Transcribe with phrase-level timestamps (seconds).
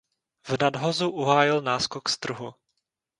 [0.47, 2.53] V nadhozu uhájil náskok z trhu.